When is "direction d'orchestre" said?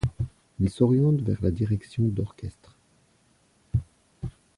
1.51-2.75